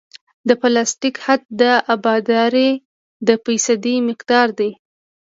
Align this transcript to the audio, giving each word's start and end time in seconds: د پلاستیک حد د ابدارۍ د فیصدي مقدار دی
د 0.47 0.49
پلاستیک 0.61 1.15
حد 1.25 1.41
د 1.61 1.63
ابدارۍ 1.93 2.71
د 3.27 3.29
فیصدي 3.43 3.95
مقدار 4.09 4.47
دی 4.59 4.71